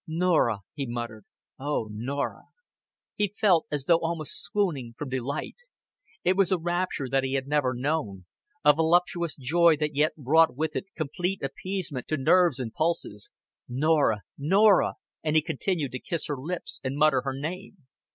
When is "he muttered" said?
0.73-1.25